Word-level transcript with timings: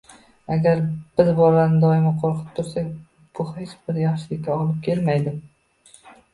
Agar 0.53 0.79
biz 1.21 1.29
bolani 1.39 1.81
doim 1.83 2.07
qo‘rqitib 2.23 2.57
tursak, 2.61 2.89
bu 3.41 3.47
hech 3.61 3.77
bir 3.87 4.03
yaxshilikka 4.07 4.59
olib 4.59 4.85
kelmaydi. 4.91 5.39